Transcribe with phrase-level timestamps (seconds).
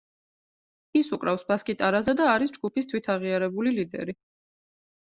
[1.01, 4.21] ის უკრავს ბას გიტარაზე და არის ჯგუფის თვითაღიარებული ლიდერი.